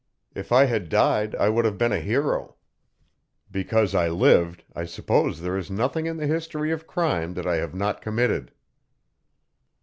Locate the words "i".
0.51-0.65, 1.35-1.49, 3.93-4.07, 4.75-4.83, 7.45-7.57